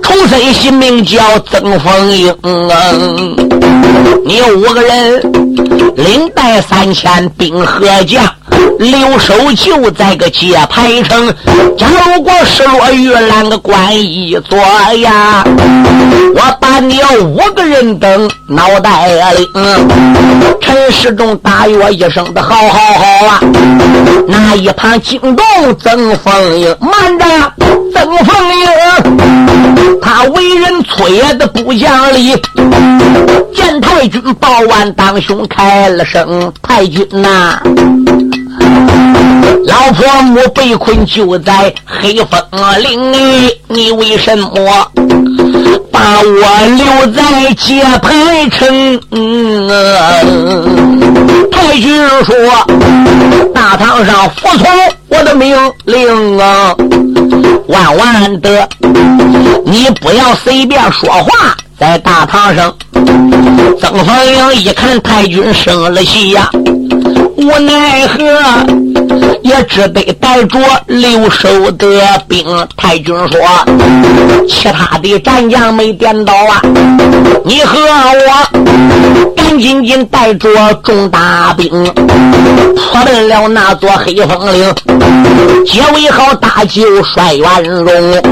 [0.02, 1.18] 抽身新名叫
[1.50, 2.30] 曾凤英
[2.68, 2.92] 啊，
[4.24, 5.20] 你五个人。
[5.96, 8.24] 领带三千兵和将，
[8.78, 11.26] 留守就在个界牌城。
[11.78, 14.58] 假如果失落玉兰个关一座
[15.00, 15.44] 呀，
[16.34, 19.48] 我把你五个人等脑袋里。
[20.60, 23.40] 陈世忠大约一声的好好好啊！
[24.26, 25.44] 那一旁惊动
[25.78, 27.24] 曾凤英，慢着，
[27.94, 32.34] 曾凤英，他为人粗野的不讲理。
[33.54, 37.60] 见太君报完当胸开了声，太君呐，
[39.66, 44.50] 老婆母被困就在黑风岭里，你为什么
[45.90, 49.00] 把我留在界牌城？
[51.50, 52.34] 太君说，
[53.54, 54.66] 大堂上服从
[55.08, 56.74] 我的命令啊，
[57.68, 58.68] 万万的，
[59.64, 61.56] 你不要随便说话。
[61.78, 62.72] 在大堂上，
[63.80, 66.48] 曾凤英一看太君生了气呀，
[67.36, 68.18] 无奈何
[69.42, 71.86] 也只得带着留守的
[72.28, 72.44] 兵。
[72.76, 73.40] 太君说
[74.48, 76.60] ：“其他的战将没点到啊，
[77.44, 80.48] 你和我赶紧紧带着
[80.82, 81.68] 众大兵，
[82.74, 84.74] 破奔了那座黑风岭，
[85.66, 88.22] 结为好大舅帅元龙。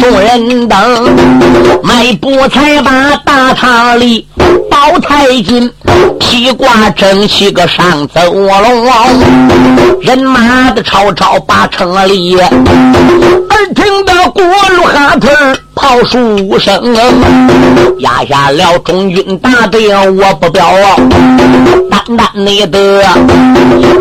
[0.00, 4.26] 众人等迈步才。”把大堂里
[4.68, 5.70] 包太君
[6.18, 12.50] 披挂整齐个上卧龙，人马的吵吵把城里，耳
[13.74, 14.44] 听得锅
[14.76, 15.30] 炉哈腿
[15.74, 16.94] 炮数声，
[18.26, 20.64] 下了中军大队，我不表，
[21.90, 22.78] 单单你的，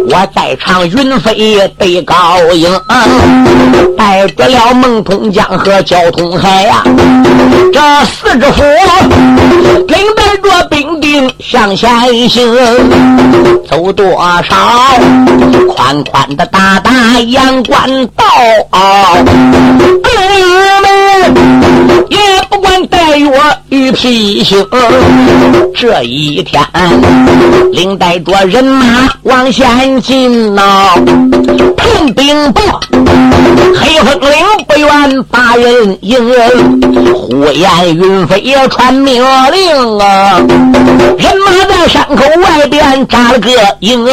[0.10, 2.70] 我在唱云飞得高英，
[3.98, 6.84] 带着了孟通江和焦通海呀，
[7.74, 8.62] 这四只虎
[9.88, 12.44] 领带着兵丁向前行，
[13.70, 14.56] 走多少
[15.74, 18.24] 宽宽的大大阳关道。
[22.10, 22.18] 也
[22.50, 24.66] 不管待我与皮星，
[25.76, 26.62] 这一天。
[27.72, 30.94] 领带着人马往前进呐，
[31.78, 32.62] 屯兵报
[33.80, 34.32] 黑风岭
[34.68, 36.18] 不远把人迎，
[37.14, 40.38] 呼延云飞也传命令啊，
[41.18, 44.06] 人马在山口外边扎了个营。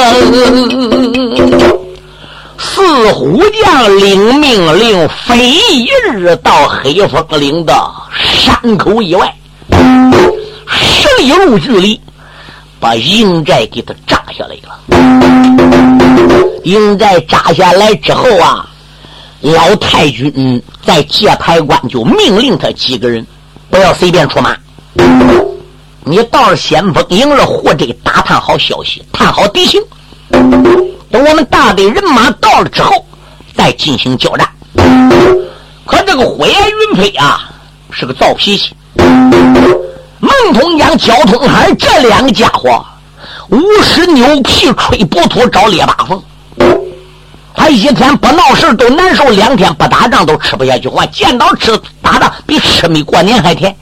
[2.58, 7.72] 四虎将领命令，飞一日到黑风岭的
[8.12, 9.32] 山口以外，
[10.66, 12.00] 十里路距离，
[12.80, 14.78] 把营寨给他扎下来了。
[16.64, 18.68] 营寨扎下来之后啊，
[19.40, 23.24] 老太君在界牌关就命令他几个人
[23.70, 24.56] 不要随便出马。
[26.04, 29.80] 你到了先锋营了，或者打探好消息，探好敌情。
[31.10, 33.04] 等我们大队人马到了之后，
[33.56, 34.46] 再进行交战。
[35.86, 37.50] 可这个火焰云飞啊，
[37.90, 38.76] 是个躁脾气。
[40.20, 42.84] 孟通江、焦通海这两个家伙，
[43.48, 46.22] 无事扭皮吹不脱找列八凤。
[47.54, 50.88] 他一天不闹事都难受，两天不打仗都吃不下去。
[50.88, 53.74] 我见到吃打仗比吃米过年还甜。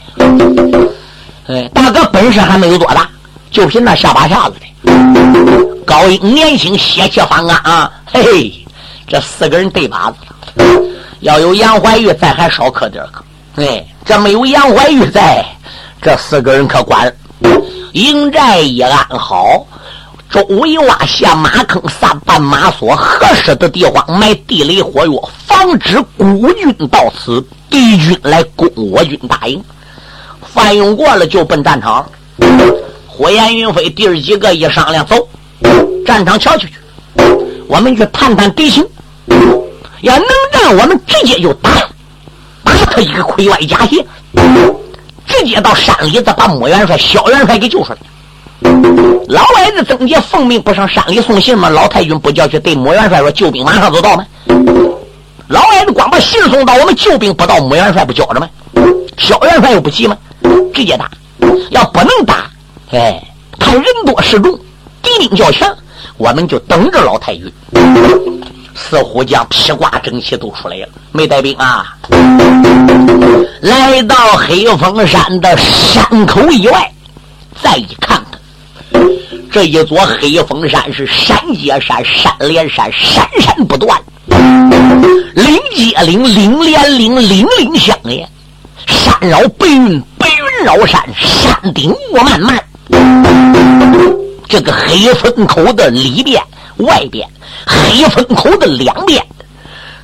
[1.48, 3.08] 哎，大哥本事还没有多大，
[3.56, 5.84] 就凭那下巴下子的。
[5.86, 7.90] 高英年轻，血气方刚啊！
[8.04, 8.66] 嘿嘿，
[9.08, 10.82] 这四个人对把子了。
[11.20, 13.08] 要有杨怀玉在，还少磕点儿
[13.56, 15.42] 哎，这没有杨怀玉在，
[16.02, 17.10] 这四个人可管。
[17.92, 19.66] 营寨一安好，
[20.28, 29.64] 周围挖下马坑，撒绊马索，合适的地方埋地雷火药，防止孤军到此，敌军来攻我军大营。
[30.42, 32.06] 翻用过了就奔战场。
[33.16, 35.16] 火焰云飞弟儿几个一商量，走，
[36.04, 36.68] 战场瞧瞧去，
[37.66, 38.86] 我们去探探敌情。
[40.02, 41.70] 要能战，我们直接就打，
[42.62, 44.04] 打他一个盔外假鞋，
[45.26, 47.98] 直接到山里再把穆元帅、小元帅给救出来。
[49.28, 51.70] 老矮子曾杰奉命不上山里送信吗？
[51.70, 54.26] 老太君不叫去对穆元帅说：“救兵马上就到吗？”
[55.48, 58.46] 老矮子光把信送到，我们救兵不到，穆元帅不交着吗？
[59.16, 60.18] 小元帅又不急吗？
[60.74, 61.10] 直接打。
[61.70, 62.50] 要不能打，
[62.90, 63.20] 哎，
[63.58, 64.56] 看人多势众，
[65.02, 65.76] 敌兵较强，
[66.16, 67.52] 我们就等着老太君。
[68.74, 71.96] 四虎将披挂整齐都出来了，没带兵啊！
[73.60, 76.92] 来到黑风山的山口以外，
[77.60, 79.02] 再一看看，
[79.50, 84.00] 这一座黑风山是山接山，山连山，山山不断，
[85.34, 88.28] 岭接岭，岭连岭，岭岭相连，
[88.86, 92.62] 山绕白云，白云绕山，山顶雾漫漫。
[94.48, 96.42] 这个黑风口的里边、
[96.78, 97.28] 外边。
[97.66, 99.24] 黑风口的两边，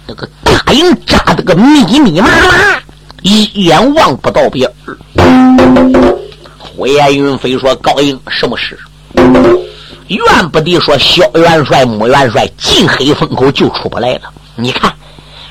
[0.06, 2.80] 那个大营扎的个密密麻麻，
[3.22, 4.96] 一眼望不到边儿。
[6.58, 8.76] 火焰云飞说：“高英，什么事？
[10.08, 14.22] 怨不得说萧元帅、穆元帅进黑风口就出不来了。
[14.56, 14.92] 你看，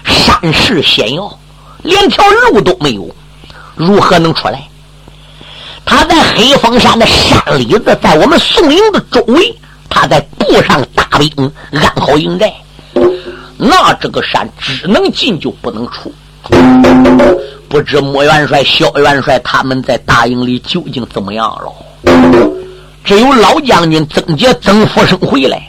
[0.03, 1.39] 山势险要，
[1.83, 3.09] 连条路都没有，
[3.75, 4.67] 如何能出来？
[5.85, 9.55] 他在黑风山的山里子，在我们宋营的周围。”
[9.93, 12.49] 他在布上大兵安好营寨，
[13.57, 16.09] 那这个山只能进就不能出。
[17.67, 21.73] 不知莫元帅、萧元帅他们在大营里究竟怎么样了？
[23.03, 25.61] 只有老将军曾杰、曾福生回来，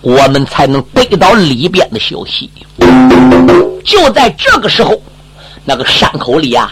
[0.00, 2.48] 我们才能得到里边的消息。
[3.84, 4.96] 就在这个时候，
[5.64, 6.70] 那个山口里啊，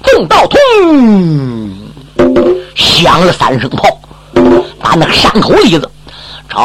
[0.00, 0.60] 碰到通
[2.74, 4.00] 响了三声炮，
[4.80, 5.90] 把那个山口里子。
[6.48, 6.60] 朝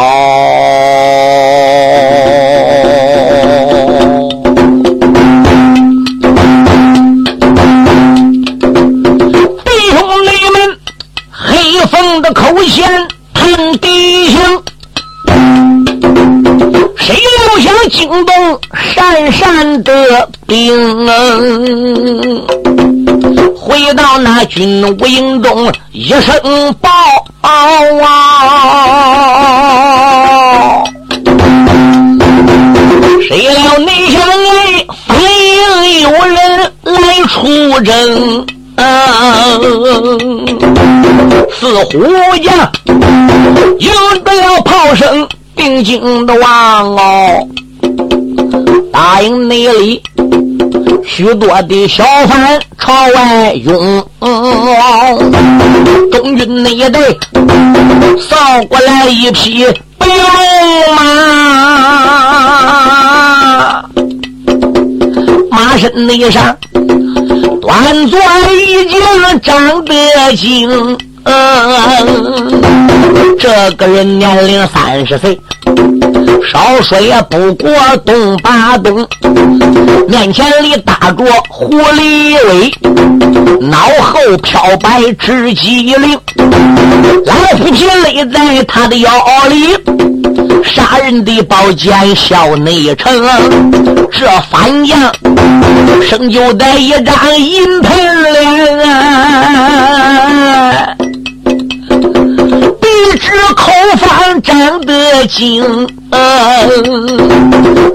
[9.65, 10.77] 弟兄你们，
[11.31, 14.39] 黑风的口弦谈敌情，
[16.97, 21.07] 谁料想惊动闪闪的兵？
[23.61, 26.89] 回到那军务营中，一声报
[27.41, 28.01] 啊！
[33.27, 37.37] 谁料内乡内反应有人来出
[37.81, 38.47] 征，
[41.51, 41.91] 似乎
[42.41, 42.71] 将
[43.77, 43.91] 应
[44.23, 47.47] 得了炮声，定睛的望哦，
[48.91, 50.01] 大营内里。
[51.05, 54.03] 许多的小贩朝外涌，
[56.11, 57.17] 中军那一队
[58.19, 59.65] 扫过来一匹
[59.97, 60.15] 白龙
[60.95, 61.03] 马，
[65.51, 66.55] 马身那上
[67.61, 68.19] 端坐
[68.53, 69.01] 一将
[69.41, 69.93] 长得
[70.35, 70.97] 精。
[73.37, 75.39] 这个人年龄三十岁，
[76.51, 77.69] 少说也不过
[78.05, 79.07] 东八东。
[80.07, 82.71] 面前里打着狐狸尾，
[83.61, 86.19] 脑后飘白直机灵，
[87.25, 89.11] 老虎皮勒在他的腰
[89.49, 89.77] 里，
[90.63, 93.13] 杀人的宝剑笑内城。
[94.11, 95.13] 这反将
[96.09, 100.87] 生就带一张银盆脸啊！
[103.31, 105.87] 这口饭长得精，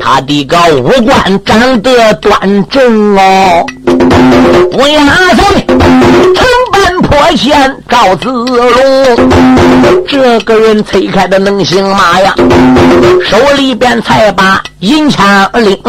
[0.00, 3.66] 他的个五官长得端正哦，
[4.70, 5.04] 不亚
[5.36, 5.44] 在
[6.84, 10.06] 承办破剑赵子龙。
[10.06, 12.34] 这个人催开的能行吗呀？
[13.24, 15.80] 手里边才把银枪领，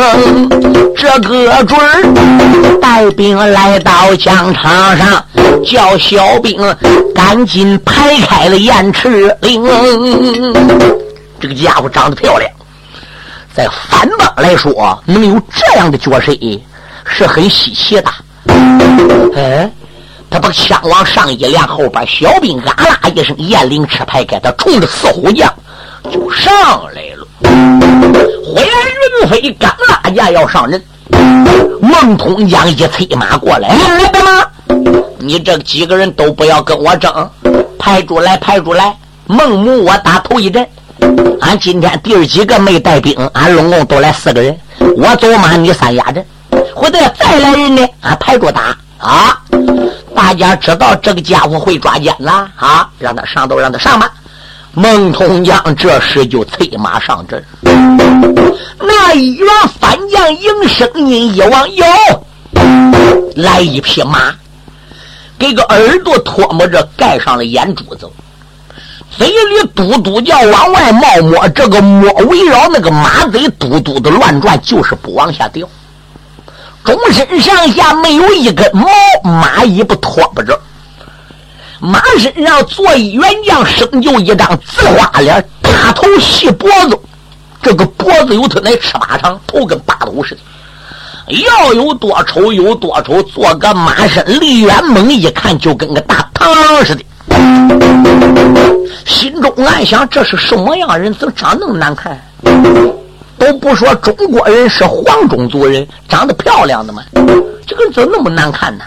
[0.96, 5.24] 这个准儿带兵来到疆场上，
[5.66, 6.58] 叫小兵
[7.14, 9.64] 赶紧排开了燕翅岭。
[11.40, 12.50] 这个家伙长得漂亮，
[13.54, 16.34] 在反帮来说，能有这样的角色
[17.06, 18.10] 是很稀奇的。
[19.36, 19.70] 哎，
[20.30, 25.52] 他把枪往上一亮，后边小兵啊啦一声，雁翎车排开，他冲着四虎将
[26.12, 26.52] 就上
[26.94, 27.28] 来了。
[28.44, 28.70] 火焰
[29.22, 30.82] 云飞刚拉架要上阵，
[31.82, 34.46] 孟通江一催马过来，来干嘛？
[35.20, 37.30] 你这几个人都不要跟我争，
[37.80, 38.96] 排出来，排出来！
[39.28, 40.68] 孟母我打头一阵，
[41.42, 44.56] 俺今天弟儿几个没带兵，俺拢共都来四个人，
[44.98, 46.26] 我走马，你三压阵。
[46.76, 49.42] 或者再来人呢，俺排着打啊！
[50.16, 52.90] 大家知道这个家伙会抓奸了啊！
[52.98, 54.10] 让他上都让他上吧。
[54.74, 57.44] 孟通江这时就催马上阵，
[58.80, 59.48] 那一员
[59.80, 61.86] 反将应声音一望，哟，
[63.36, 64.34] 来一匹马，
[65.38, 68.10] 给个耳朵唾沫着盖上了眼珠子，
[69.18, 75.68] 嘴里嘟嘟叫往外冒沫，这个沫围绕那个马嘴嘟嘟的乱转，就是不往下掉。
[76.86, 78.88] 终身上下没有一根毛，
[79.24, 80.58] 马衣不脱不着。
[81.80, 86.98] 马身上坐一员将，生就一张紫花脸，大头细脖子，
[87.62, 90.42] 这个脖子有他那尺八长，头跟八斗似的。
[91.44, 97.04] 要有多丑有多丑，坐个马身离远猛一看就跟个大螳螂似的。
[99.06, 101.12] 心中暗想：这是什么样人？
[101.16, 102.22] 怎么长那么难看？
[103.46, 107.04] 都不说中国人是黄种族人，长得漂亮的吗？
[107.68, 108.84] 这个人怎么那么难看呢？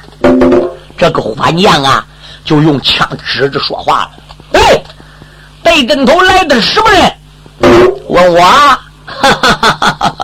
[0.97, 2.05] 这个反将啊，
[2.45, 4.11] 就用枪指着说话了
[4.61, 4.83] ：“哎，
[5.63, 7.13] 背跟头来的什么人？
[8.09, 8.41] 问我？
[8.41, 10.17] 哈哈哈哈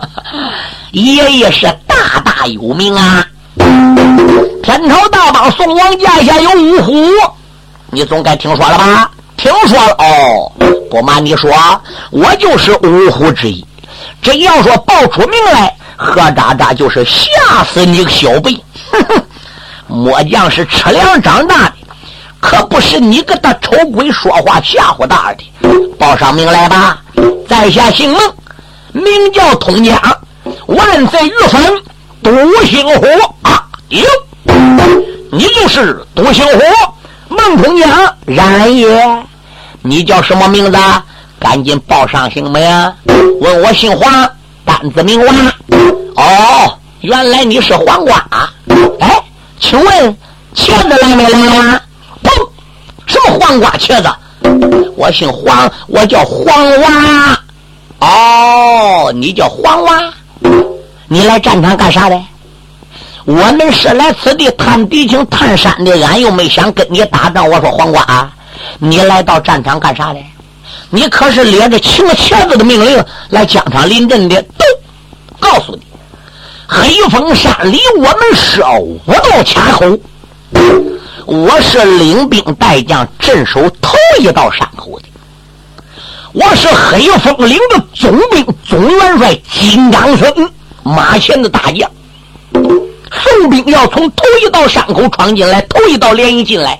[0.91, 3.25] 爷爷是大大有名啊！
[4.61, 6.93] 天朝大邦宋王驾下有五虎，
[7.89, 9.09] 你总该听说了吧？
[9.37, 10.51] 听说了哦。
[10.89, 11.49] 不瞒你说，
[12.11, 13.65] 我就是五虎之一。”
[14.25, 18.51] 真要说报出名来，何渣渣就是吓死你个小辈！
[18.91, 19.23] 哼哼，
[19.85, 21.73] 末将是吃粮长大的，
[22.39, 25.69] 可不是你个大丑鬼说话吓唬大的。
[25.99, 26.99] 报上名来吧，
[27.47, 28.19] 在下姓孟，
[28.93, 29.95] 名叫通江，
[30.65, 31.83] 万岁御封
[32.23, 33.05] 独行虎
[33.43, 33.63] 啊！
[33.89, 34.03] 哟，
[35.31, 36.59] 你就是独行虎
[37.27, 39.23] 孟通江，然也。
[39.83, 40.79] 你叫什么名字？
[41.45, 42.93] 赶紧报上姓名。
[43.39, 44.27] 问我姓黄，
[44.65, 45.35] 单字名王。
[46.15, 48.27] 哦，原来你是黄瓜。
[48.99, 49.23] 哎，
[49.59, 50.17] 请问
[50.55, 51.81] 茄子来没来呀？
[52.23, 52.49] 砰！
[53.05, 54.09] 什么黄瓜茄子？
[54.97, 57.39] 我姓黄，我叫黄娃。
[57.99, 60.01] 哦，你叫黄娃。
[61.07, 62.19] 你来战场干啥的？
[63.25, 65.91] 我们是来此地探敌情、探山的。
[66.07, 67.47] 俺又没想跟你打仗。
[67.47, 68.31] 我说黄瓜，
[68.79, 70.19] 你来到战场干啥的？
[70.89, 74.41] 你可是领着秦茄子的命令来疆场临阵的？
[74.41, 74.65] 都
[75.39, 75.81] 告诉你，
[76.67, 79.99] 黑风山离我们是五道卡口，
[81.25, 85.05] 我是领兵带将镇守头一道山口的。
[86.33, 90.33] 我是黑风岭的总兵总元帅金刚森
[90.83, 91.89] 马前的大将。
[92.51, 96.79] 宋兵要从头一道山口闯进来，头一道连营进来，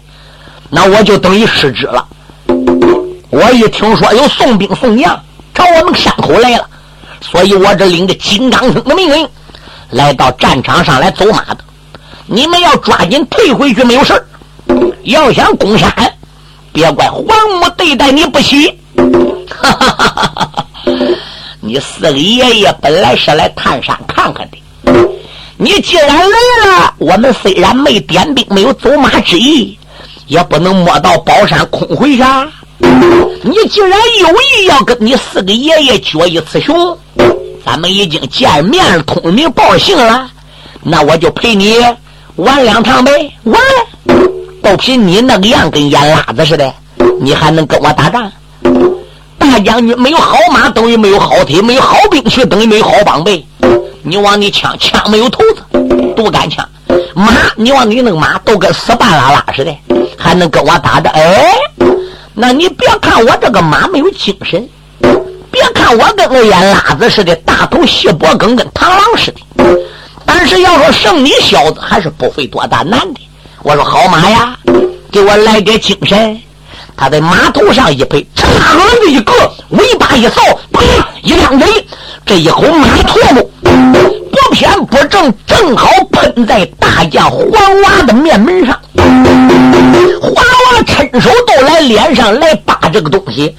[0.69, 2.05] 那我就等于失职了。
[3.35, 5.21] 我一听说有宋兵宋将
[5.53, 6.65] 朝我们山口来了，
[7.19, 9.27] 所以我这领着金刚僧的命令，
[9.89, 11.57] 来到战场上来走马的。
[12.27, 14.25] 你们要抓紧退回去，没有事
[15.03, 15.93] 要想攻山，
[16.71, 17.25] 别怪皇
[17.59, 18.69] 母对待你不喜。
[19.49, 20.65] 哈哈哈哈哈！
[21.59, 24.57] 你四个爷爷本来是来探山看看的，
[25.57, 26.25] 你既然来
[26.65, 29.77] 了，我们虽然没点兵，没有走马之意，
[30.25, 32.23] 也不能摸到宝山空回去。
[32.79, 36.97] 你既然有意要跟你四个爷爷决一雌雄，
[37.65, 40.29] 咱们已经见面通明报信了，
[40.81, 41.77] 那我就陪你
[42.35, 43.31] 玩两趟呗。
[43.43, 43.61] 玩，
[44.61, 46.73] 都凭你那个样跟眼拉子似的，
[47.21, 48.31] 你还能跟我打仗？
[49.37, 53.45] 大将军没有好马，等于没有好腿；没有好兵器，等于没有好帮备。
[54.01, 56.65] 你往你枪，枪没有头子，独杆枪；
[57.13, 59.75] 马，你往你那个马，都跟死半拉拉似的，
[60.17, 61.09] 还能跟我打的？
[61.11, 61.53] 哎。
[62.37, 64.67] 那你别看我这个马没有精神，
[65.49, 69.41] 别看我跟个烟拉子似的，大头细脖梗跟螳螂似的，
[70.25, 73.21] 但是要说胜你小子还是不费多大难的。
[73.63, 74.57] 我说好马呀，
[75.09, 76.41] 给我来点精神。
[76.97, 79.33] 他在马头上一拍，哧的一个
[79.69, 80.81] 尾巴一扫，啪
[81.23, 81.87] 一亮嘴，
[82.25, 83.49] 这一口马唾沫
[84.55, 88.79] 不偏不正，正好喷在大将黄娃的面门上。
[90.21, 93.53] 黄娃趁手都来脸上来扒这个东西，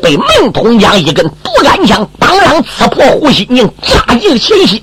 [0.00, 4.80] 被孟通江一根独杆枪当啷刺破胡心镜，扎进前心，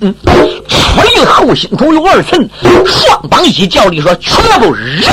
[0.67, 2.49] 出令后心中有二寸，
[2.85, 5.09] 双膀一叫力说：“全部扔！”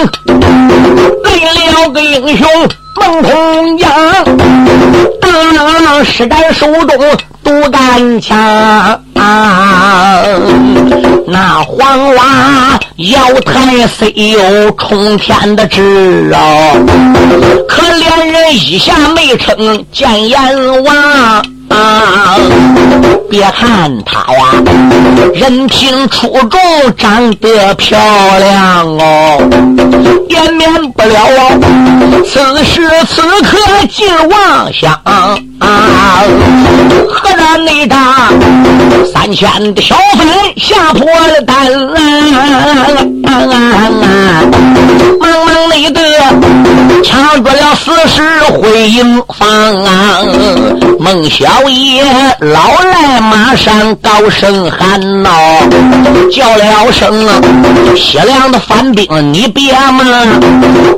[0.00, 1.40] 为。
[1.70, 2.46] 了个英雄
[2.96, 3.90] 孟通阳，
[5.20, 6.98] 当啷啷施展手中
[7.42, 9.00] 独杆枪。
[11.26, 21.44] 那黄娃腰台虽有冲天的志哦，可怜人一下没成见阎王。
[21.70, 22.36] 啊！
[23.30, 24.38] 别看他呀，
[25.34, 26.60] 人品出众，
[26.96, 27.98] 长得漂
[28.38, 29.38] 亮哦，
[30.30, 31.28] 也免不了
[32.24, 33.58] 此时此刻
[33.90, 35.34] 尽妄想啊！
[37.10, 38.30] 何然内大
[39.12, 41.70] 三千的小粉吓破了胆，
[45.20, 46.00] 忙忙内得
[47.04, 48.22] 抢住了四十
[48.52, 49.48] 回营房
[49.84, 50.20] 啊！
[51.00, 51.50] 孟小。
[51.60, 52.02] 老爷
[52.40, 55.30] 老来马上高声喊闹，
[56.32, 57.34] 叫了声啊，
[57.96, 60.19] 西凉的反兵你别骂，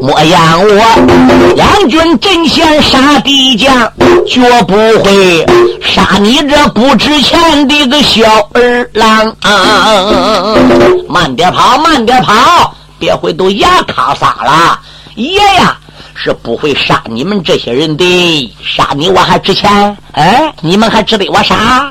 [0.00, 3.92] 莫让我两军阵前杀敌将，
[4.26, 5.46] 绝不会
[5.80, 8.22] 杀你这不值钱的个小
[8.54, 9.34] 儿郎。
[11.08, 14.78] 慢点跑，慢点跑，别回头牙卡撒了，
[15.14, 15.76] 爷呀！
[16.14, 19.96] 是不会杀你们这些人的，杀你我还值钱？
[20.12, 21.90] 哎，你们还值得我杀？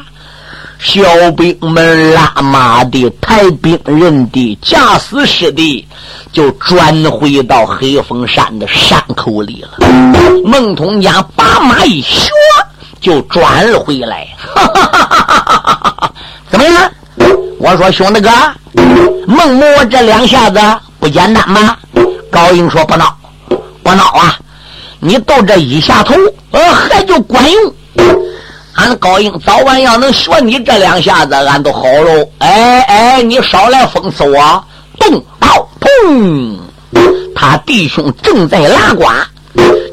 [0.82, 5.88] 小兵们拉马的、抬兵人的、驾死尸的，
[6.34, 9.88] 就转回到黑风山的山口里了。
[10.44, 12.32] 孟通家把马一学，
[13.00, 14.28] 就转了回来。
[14.56, 16.12] 哈哈哈
[16.50, 16.92] 怎么样？
[17.60, 18.30] 我说兄弟哥，
[19.28, 20.60] 孟母这两下子
[21.00, 21.78] 不简单吗？
[22.32, 23.16] 高英说不闹。
[23.84, 24.36] 不闹啊！
[25.00, 26.16] 你到这一下头，
[26.52, 27.74] 呃，还就管用。
[28.76, 32.28] 俺高英早晚要能学你这两下子，俺都好喽。
[32.40, 34.64] 哎哎，你少来讽刺我！
[35.00, 36.58] 动刀，砰！
[37.36, 39.04] 他弟兄正在拉呱，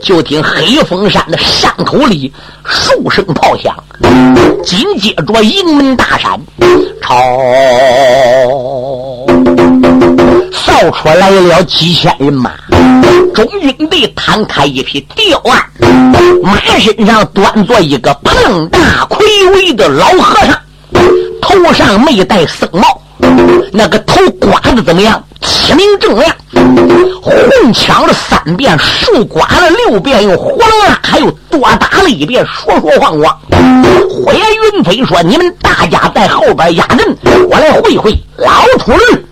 [0.03, 2.33] 就听黑风山的山口里
[2.65, 3.75] 数声炮响，
[4.65, 6.39] 紧接着营门大闪，
[7.03, 7.17] 朝。
[10.53, 12.53] 扫出来了几千人马，
[13.35, 15.63] 中军队摊开一匹吊鞍，
[16.43, 20.59] 马身上端坐一个胖大魁伟的老和尚，
[21.41, 23.01] 头上没戴僧帽，
[23.73, 25.23] 那个头刮的怎么样？
[25.41, 26.35] 清明正亮，
[27.23, 33.39] 混抢了三遍，竖刮了六遍，又火了还有多打了一遍，说说晃晃。
[34.09, 34.43] 火焰
[34.75, 37.17] 云飞说：“你们大家在后边压阵，
[37.49, 39.25] 我来会会老秃驴。”